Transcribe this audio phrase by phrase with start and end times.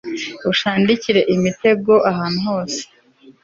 [0.49, 2.81] unshandikire imitego impande zose